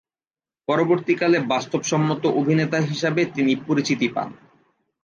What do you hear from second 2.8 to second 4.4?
হিসাবে তিনি পরিচিতি পান।